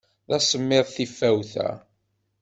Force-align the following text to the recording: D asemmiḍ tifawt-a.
D 0.29 0.31
asemmiḍ 0.37 0.85
tifawt-a. 0.95 1.69